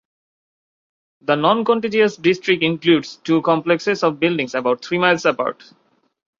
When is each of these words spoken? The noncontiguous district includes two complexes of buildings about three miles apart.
The 1.21 1.35
noncontiguous 1.35 2.17
district 2.19 2.63
includes 2.63 3.17
two 3.17 3.43
complexes 3.43 4.03
of 4.03 4.19
buildings 4.19 4.55
about 4.55 4.83
three 4.83 4.97
miles 4.97 5.25
apart. 5.25 5.63